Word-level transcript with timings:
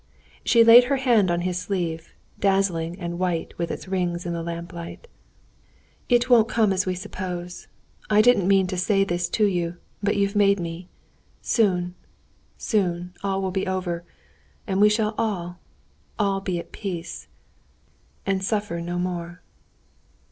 She 0.43 0.63
laid 0.63 0.85
her 0.85 0.95
hand 0.95 1.29
on 1.29 1.41
his 1.41 1.59
sleeve, 1.59 2.11
dazzling 2.39 2.97
and 2.99 3.19
white 3.19 3.55
with 3.59 3.69
its 3.69 3.87
rings 3.87 4.25
in 4.25 4.33
the 4.33 4.41
lamplight. 4.41 5.07
"It 6.09 6.27
won't 6.27 6.49
come 6.49 6.73
as 6.73 6.87
we 6.87 6.95
suppose. 6.95 7.67
I 8.09 8.23
didn't 8.23 8.47
mean 8.47 8.65
to 8.65 8.77
say 8.77 9.03
this 9.03 9.29
to 9.29 9.45
you, 9.45 9.77
but 10.01 10.15
you've 10.15 10.35
made 10.35 10.59
me. 10.59 10.89
Soon, 11.43 11.93
soon, 12.57 13.13
all 13.23 13.43
will 13.43 13.51
be 13.51 13.67
over, 13.67 14.03
and 14.65 14.81
we 14.81 14.89
shall 14.89 15.13
all, 15.19 15.59
all 16.17 16.41
be 16.41 16.57
at 16.57 16.71
peace, 16.71 17.27
and 18.25 18.43
suffer 18.43 18.81
no 18.81 18.97
more." 18.97 19.43